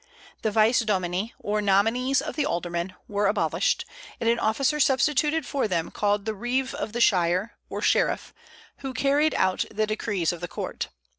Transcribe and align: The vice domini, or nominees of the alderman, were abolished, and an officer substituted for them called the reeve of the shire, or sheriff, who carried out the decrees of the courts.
The 0.41 0.49
vice 0.49 0.79
domini, 0.79 1.35
or 1.37 1.61
nominees 1.61 2.23
of 2.23 2.35
the 2.35 2.43
alderman, 2.43 2.95
were 3.07 3.27
abolished, 3.27 3.85
and 4.19 4.27
an 4.27 4.39
officer 4.39 4.79
substituted 4.79 5.45
for 5.45 5.67
them 5.67 5.91
called 5.91 6.25
the 6.25 6.33
reeve 6.33 6.73
of 6.73 6.93
the 6.93 6.99
shire, 6.99 7.53
or 7.69 7.83
sheriff, 7.83 8.33
who 8.77 8.95
carried 8.95 9.35
out 9.35 9.63
the 9.69 9.85
decrees 9.85 10.31
of 10.33 10.41
the 10.41 10.47
courts. 10.47 10.87